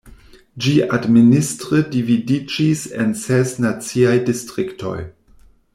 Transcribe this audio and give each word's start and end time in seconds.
Ĝi 0.63 0.71
administre 0.97 1.81
dividiĝis 1.97 2.81
en 3.05 3.15
ses 3.25 3.53
naciaj 3.67 4.17
distriktoj. 4.31 4.99